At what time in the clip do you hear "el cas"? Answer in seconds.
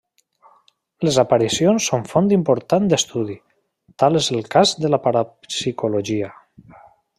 4.39-4.75